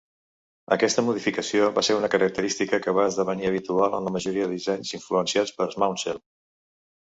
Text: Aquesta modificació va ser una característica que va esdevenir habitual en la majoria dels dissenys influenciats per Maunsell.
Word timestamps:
Aquesta 0.75 1.03
modificació 1.09 1.67
va 1.75 1.83
ser 1.89 1.97
una 1.97 2.09
característica 2.15 2.81
que 2.87 2.95
va 3.01 3.05
esdevenir 3.11 3.51
habitual 3.53 4.01
en 4.01 4.09
la 4.11 4.17
majoria 4.19 4.49
dels 4.51 4.59
dissenys 4.59 4.99
influenciats 5.01 5.59
per 5.61 5.73
Maunsell. 5.87 6.23